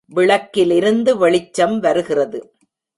விளக்கிலிருந்து 0.05 1.17
வெளிச்சம் 1.17 1.79
வருகிறது. 1.79 2.53